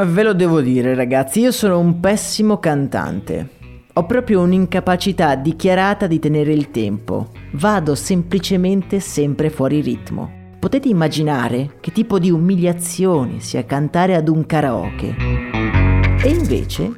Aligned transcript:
Ve 0.00 0.22
lo 0.22 0.32
devo 0.32 0.60
dire 0.60 0.94
ragazzi, 0.94 1.40
io 1.40 1.50
sono 1.50 1.80
un 1.80 1.98
pessimo 1.98 2.58
cantante. 2.58 3.48
Ho 3.94 4.06
proprio 4.06 4.42
un'incapacità 4.42 5.34
dichiarata 5.34 6.06
di 6.06 6.20
tenere 6.20 6.52
il 6.52 6.70
tempo. 6.70 7.32
Vado 7.54 7.96
semplicemente 7.96 9.00
sempre 9.00 9.50
fuori 9.50 9.80
ritmo. 9.80 10.30
Potete 10.60 10.86
immaginare 10.86 11.78
che 11.80 11.90
tipo 11.90 12.20
di 12.20 12.30
umiliazione 12.30 13.40
sia 13.40 13.64
cantare 13.64 14.14
ad 14.14 14.28
un 14.28 14.46
karaoke. 14.46 15.16
E 16.22 16.28
invece, 16.28 16.92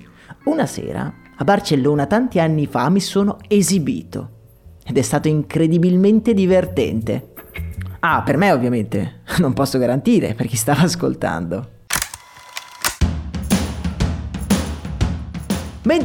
una 0.44 0.66
sera, 0.66 1.10
a 1.36 1.42
Barcellona 1.42 2.04
tanti 2.04 2.38
anni 2.38 2.66
fa, 2.66 2.90
mi 2.90 3.00
sono 3.00 3.38
esibito. 3.48 4.30
Ed 4.84 4.98
è 4.98 5.02
stato 5.02 5.26
incredibilmente 5.26 6.34
divertente. 6.34 7.32
Ah, 8.00 8.22
per 8.22 8.36
me 8.36 8.52
ovviamente, 8.52 9.22
non 9.38 9.54
posso 9.54 9.78
garantire 9.78 10.34
per 10.34 10.46
chi 10.46 10.56
stava 10.56 10.82
ascoltando. 10.82 11.78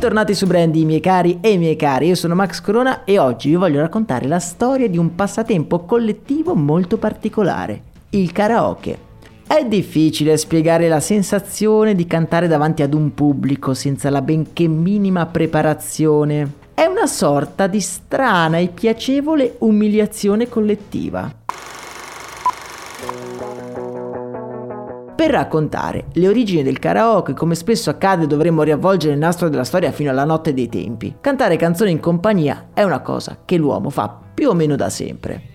Bentornati 0.05 0.35
su 0.35 0.45
Brandy, 0.45 0.85
miei 0.85 0.99
cari 0.99 1.39
e 1.41 1.57
miei 1.57 1.75
cari, 1.75 2.05
io 2.05 2.13
sono 2.13 2.35
Max 2.35 2.61
Corona 2.61 3.05
e 3.05 3.17
oggi 3.17 3.49
vi 3.49 3.55
voglio 3.55 3.81
raccontare 3.81 4.27
la 4.27 4.37
storia 4.37 4.87
di 4.87 4.99
un 4.99 5.15
passatempo 5.15 5.79
collettivo 5.79 6.53
molto 6.53 6.97
particolare, 6.97 7.81
il 8.11 8.31
karaoke. 8.31 8.99
È 9.47 9.65
difficile 9.65 10.37
spiegare 10.37 10.87
la 10.87 10.99
sensazione 10.99 11.95
di 11.95 12.05
cantare 12.05 12.47
davanti 12.47 12.83
ad 12.83 12.93
un 12.93 13.15
pubblico 13.15 13.73
senza 13.73 14.11
la 14.11 14.21
benché 14.21 14.67
minima 14.67 15.25
preparazione. 15.25 16.51
È 16.75 16.85
una 16.85 17.07
sorta 17.07 17.65
di 17.65 17.79
strana 17.79 18.59
e 18.59 18.67
piacevole 18.67 19.55
umiliazione 19.61 20.47
collettiva. 20.47 21.44
Per 25.25 25.33
raccontare 25.33 26.05
le 26.13 26.27
origini 26.27 26.61
del 26.61 26.77
karaoke, 26.77 27.33
come 27.33 27.55
spesso 27.55 27.89
accade 27.89 28.27
dovremmo 28.27 28.61
riavvolgere 28.61 29.13
il 29.13 29.19
nastro 29.19 29.49
della 29.49 29.63
storia 29.63 29.91
fino 29.91 30.11
alla 30.11 30.23
notte 30.23 30.53
dei 30.53 30.69
tempi. 30.69 31.15
Cantare 31.19 31.55
canzoni 31.55 31.89
in 31.89 31.99
compagnia 31.99 32.67
è 32.75 32.83
una 32.83 32.99
cosa 32.99 33.39
che 33.43 33.57
l'uomo 33.57 33.89
fa 33.89 34.21
più 34.35 34.49
o 34.49 34.53
meno 34.53 34.75
da 34.75 34.91
sempre. 34.91 35.54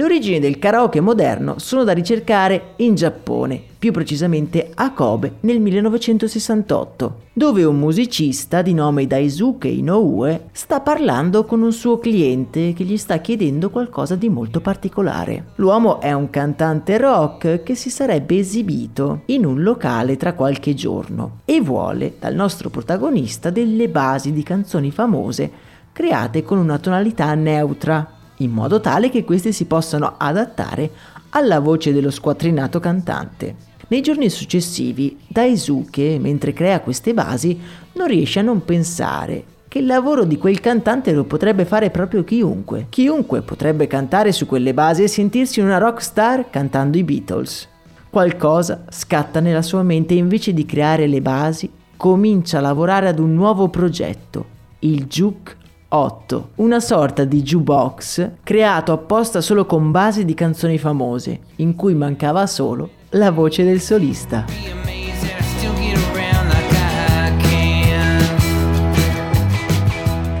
Le 0.00 0.06
origini 0.06 0.38
del 0.38 0.58
karaoke 0.58 1.02
moderno 1.02 1.58
sono 1.58 1.84
da 1.84 1.92
ricercare 1.92 2.72
in 2.76 2.94
Giappone, 2.94 3.60
più 3.78 3.92
precisamente 3.92 4.70
a 4.74 4.94
Kobe 4.94 5.34
nel 5.40 5.60
1968, 5.60 7.20
dove 7.34 7.64
un 7.64 7.78
musicista 7.78 8.62
di 8.62 8.72
nome 8.72 9.06
Daisuke 9.06 9.68
Inoue 9.68 10.46
sta 10.52 10.80
parlando 10.80 11.44
con 11.44 11.60
un 11.60 11.74
suo 11.74 11.98
cliente 11.98 12.72
che 12.72 12.84
gli 12.84 12.96
sta 12.96 13.18
chiedendo 13.18 13.68
qualcosa 13.68 14.14
di 14.14 14.30
molto 14.30 14.62
particolare. 14.62 15.48
L'uomo 15.56 16.00
è 16.00 16.14
un 16.14 16.30
cantante 16.30 16.96
rock 16.96 17.62
che 17.62 17.74
si 17.74 17.90
sarebbe 17.90 18.38
esibito 18.38 19.24
in 19.26 19.44
un 19.44 19.62
locale 19.62 20.16
tra 20.16 20.32
qualche 20.32 20.72
giorno 20.72 21.40
e 21.44 21.60
vuole 21.60 22.14
dal 22.18 22.34
nostro 22.34 22.70
protagonista 22.70 23.50
delle 23.50 23.90
basi 23.90 24.32
di 24.32 24.42
canzoni 24.42 24.90
famose 24.90 25.50
create 25.92 26.42
con 26.42 26.56
una 26.56 26.78
tonalità 26.78 27.34
neutra 27.34 28.14
in 28.40 28.50
modo 28.50 28.80
tale 28.80 29.08
che 29.08 29.24
queste 29.24 29.52
si 29.52 29.64
possano 29.64 30.14
adattare 30.18 30.90
alla 31.30 31.60
voce 31.60 31.92
dello 31.92 32.10
squattrinato 32.10 32.80
cantante. 32.80 33.68
Nei 33.88 34.02
giorni 34.02 34.28
successivi, 34.28 35.18
Daisuke, 35.26 36.18
mentre 36.20 36.52
crea 36.52 36.80
queste 36.80 37.12
basi, 37.12 37.58
non 37.94 38.06
riesce 38.06 38.38
a 38.38 38.42
non 38.42 38.64
pensare 38.64 39.44
che 39.66 39.78
il 39.78 39.86
lavoro 39.86 40.24
di 40.24 40.36
quel 40.36 40.60
cantante 40.60 41.12
lo 41.12 41.24
potrebbe 41.24 41.64
fare 41.64 41.90
proprio 41.90 42.24
chiunque. 42.24 42.86
Chiunque 42.88 43.42
potrebbe 43.42 43.86
cantare 43.86 44.32
su 44.32 44.46
quelle 44.46 44.74
basi 44.74 45.04
e 45.04 45.08
sentirsi 45.08 45.60
una 45.60 45.78
rockstar 45.78 46.50
cantando 46.50 46.98
i 46.98 47.04
Beatles. 47.04 47.68
Qualcosa 48.10 48.84
scatta 48.90 49.38
nella 49.38 49.62
sua 49.62 49.84
mente 49.84 50.14
e 50.14 50.18
invece 50.18 50.52
di 50.52 50.66
creare 50.66 51.06
le 51.06 51.20
basi, 51.20 51.70
comincia 51.96 52.58
a 52.58 52.62
lavorare 52.62 53.08
ad 53.08 53.20
un 53.20 53.34
nuovo 53.34 53.68
progetto, 53.68 54.44
il 54.80 55.04
Juke 55.06 55.56
8, 55.92 56.50
una 56.56 56.78
sorta 56.78 57.24
di 57.24 57.42
jukebox 57.42 58.30
creato 58.44 58.92
apposta 58.92 59.40
solo 59.40 59.66
con 59.66 59.90
basi 59.90 60.24
di 60.24 60.34
canzoni 60.34 60.78
famose, 60.78 61.40
in 61.56 61.74
cui 61.74 61.94
mancava 61.94 62.46
solo 62.46 62.90
la 63.10 63.32
voce 63.32 63.64
del 63.64 63.80
solista. 63.80 64.44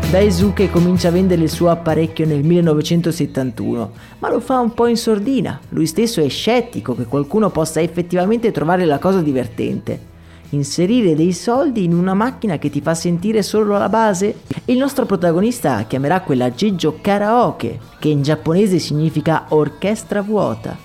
Daisuke 0.08 0.70
comincia 0.70 1.08
a 1.08 1.10
vendere 1.10 1.42
il 1.42 1.50
suo 1.50 1.68
apparecchio 1.70 2.26
nel 2.26 2.44
1971, 2.44 3.92
ma 4.20 4.30
lo 4.30 4.38
fa 4.38 4.60
un 4.60 4.72
po' 4.72 4.86
in 4.86 4.96
sordina. 4.96 5.58
Lui 5.70 5.86
stesso 5.86 6.20
è 6.20 6.28
scettico 6.28 6.94
che 6.94 7.06
qualcuno 7.06 7.50
possa 7.50 7.80
effettivamente 7.80 8.52
trovare 8.52 8.84
la 8.84 8.98
cosa 9.00 9.20
divertente 9.20 10.09
inserire 10.50 11.14
dei 11.14 11.32
soldi 11.32 11.84
in 11.84 11.94
una 11.94 12.14
macchina 12.14 12.58
che 12.58 12.70
ti 12.70 12.80
fa 12.80 12.94
sentire 12.94 13.42
solo 13.42 13.76
la 13.78 13.88
base? 13.88 14.40
Il 14.66 14.78
nostro 14.78 15.06
protagonista 15.06 15.84
chiamerà 15.84 16.20
quell'aggeggio 16.20 16.98
karaoke, 17.00 17.78
che 17.98 18.08
in 18.08 18.22
giapponese 18.22 18.78
significa 18.78 19.46
orchestra 19.48 20.22
vuota, 20.22 20.76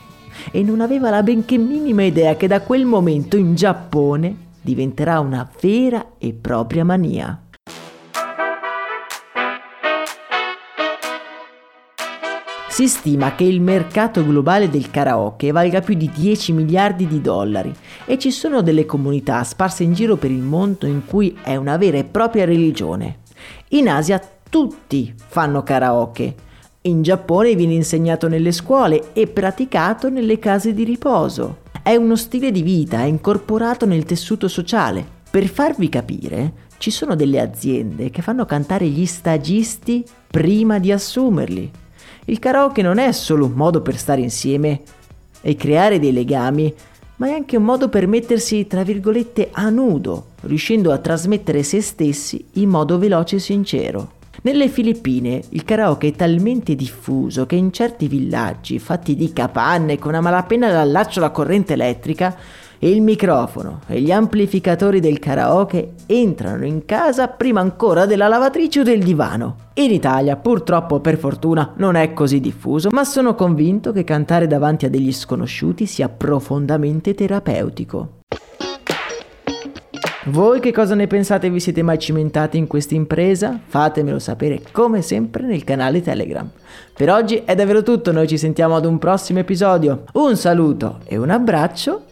e 0.51 0.63
non 0.63 0.81
aveva 0.81 1.09
la 1.09 1.23
benché 1.23 1.57
minima 1.57 2.03
idea 2.03 2.35
che 2.35 2.47
da 2.47 2.61
quel 2.61 2.85
momento 2.85 3.37
in 3.37 3.55
Giappone 3.55 4.43
diventerà 4.61 5.19
una 5.19 5.47
vera 5.61 6.13
e 6.17 6.33
propria 6.33 6.83
mania. 6.83 7.44
Si 12.75 12.89
stima 12.89 13.35
che 13.35 13.45
il 13.45 13.61
mercato 13.61 14.21
globale 14.25 14.69
del 14.69 14.91
karaoke 14.91 15.53
valga 15.53 15.79
più 15.79 15.93
di 15.93 16.11
10 16.13 16.51
miliardi 16.51 17.07
di 17.07 17.21
dollari 17.21 17.73
e 18.03 18.19
ci 18.19 18.31
sono 18.31 18.61
delle 18.61 18.85
comunità 18.85 19.41
sparse 19.45 19.83
in 19.83 19.93
giro 19.93 20.17
per 20.17 20.29
il 20.29 20.41
mondo 20.41 20.85
in 20.85 21.05
cui 21.05 21.37
è 21.41 21.55
una 21.55 21.77
vera 21.77 21.99
e 21.99 22.03
propria 22.03 22.43
religione. 22.43 23.19
In 23.69 23.87
Asia 23.87 24.21
tutti 24.49 25.13
fanno 25.15 25.63
karaoke. 25.63 26.35
In 26.81 27.01
Giappone 27.01 27.55
viene 27.55 27.75
insegnato 27.75 28.27
nelle 28.27 28.51
scuole 28.51 29.13
e 29.13 29.27
praticato 29.27 30.09
nelle 30.09 30.37
case 30.37 30.73
di 30.73 30.83
riposo. 30.83 31.59
È 31.81 31.95
uno 31.95 32.17
stile 32.17 32.51
di 32.51 32.61
vita, 32.61 32.99
è 32.99 33.05
incorporato 33.05 33.85
nel 33.85 34.03
tessuto 34.03 34.49
sociale. 34.49 35.01
Per 35.31 35.47
farvi 35.47 35.87
capire, 35.87 36.51
ci 36.77 36.91
sono 36.91 37.15
delle 37.15 37.39
aziende 37.39 38.09
che 38.09 38.21
fanno 38.21 38.43
cantare 38.43 38.85
gli 38.87 39.05
stagisti 39.05 40.03
prima 40.27 40.77
di 40.77 40.91
assumerli. 40.91 41.83
Il 42.25 42.39
karaoke 42.39 42.81
non 42.81 42.97
è 42.97 43.11
solo 43.11 43.45
un 43.45 43.51
modo 43.51 43.81
per 43.81 43.97
stare 43.97 44.21
insieme 44.21 44.81
e 45.41 45.55
creare 45.55 45.99
dei 45.99 46.11
legami, 46.11 46.73
ma 47.17 47.27
è 47.27 47.33
anche 47.33 47.55
un 47.55 47.63
modo 47.63 47.87
per 47.87 48.07
mettersi, 48.07 48.65
tra 48.65 48.83
virgolette, 48.83 49.49
a 49.51 49.69
nudo, 49.69 50.29
riuscendo 50.41 50.91
a 50.91 50.97
trasmettere 50.97 51.61
se 51.61 51.81
stessi 51.81 52.43
in 52.53 52.69
modo 52.69 52.97
veloce 52.97 53.35
e 53.35 53.39
sincero. 53.39 54.13
Nelle 54.41 54.67
Filippine 54.67 55.41
il 55.49 55.63
karaoke 55.63 56.07
è 56.07 56.11
talmente 56.11 56.75
diffuso 56.75 57.45
che 57.45 57.55
in 57.55 57.71
certi 57.71 58.07
villaggi, 58.07 58.79
fatti 58.79 59.15
di 59.15 59.31
capanne 59.31 59.97
con 59.97 60.13
a 60.13 60.21
malapena 60.21 60.69
l'allaccio 60.69 61.19
alla 61.19 61.29
corrente 61.29 61.73
elettrica, 61.73 62.35
il 62.79 63.01
microfono 63.01 63.81
e 63.87 64.01
gli 64.01 64.11
amplificatori 64.11 64.99
del 64.99 65.19
karaoke 65.19 65.93
entrano 66.05 66.65
in 66.65 66.85
casa 66.85 67.27
prima 67.27 67.61
ancora 67.61 68.05
della 68.05 68.27
lavatrice 68.27 68.81
o 68.81 68.83
del 68.83 69.03
divano. 69.03 69.55
In 69.75 69.91
Italia, 69.91 70.35
purtroppo 70.35 70.99
per 70.99 71.17
fortuna, 71.17 71.73
non 71.77 71.95
è 71.95 72.13
così 72.13 72.39
diffuso, 72.39 72.89
ma 72.91 73.03
sono 73.03 73.35
convinto 73.35 73.91
che 73.91 74.03
cantare 74.03 74.47
davanti 74.47 74.85
a 74.85 74.89
degli 74.89 75.11
sconosciuti 75.11 75.85
sia 75.85 76.09
profondamente 76.09 77.13
terapeutico. 77.13 78.15
Voi 80.29 80.59
che 80.59 80.71
cosa 80.71 80.95
ne 80.95 81.05
pensate? 81.05 81.51
Vi 81.51 81.59
siete 81.59 81.83
mai 81.83 81.99
cimentati 81.99 82.57
in 82.57 82.65
questa 82.65 82.95
impresa? 82.95 83.59
Fatemelo 83.63 84.17
sapere 84.17 84.59
come 84.71 85.03
sempre 85.03 85.43
nel 85.43 85.63
canale 85.63 86.01
Telegram. 86.01 86.49
Per 86.95 87.11
oggi 87.11 87.43
è 87.45 87.53
davvero 87.53 87.83
tutto, 87.83 88.11
noi 88.11 88.27
ci 88.27 88.39
sentiamo 88.39 88.75
ad 88.75 88.85
un 88.85 88.97
prossimo 88.97 89.37
episodio. 89.37 90.05
Un 90.13 90.35
saluto 90.35 91.01
e 91.05 91.17
un 91.17 91.29
abbraccio 91.29 92.04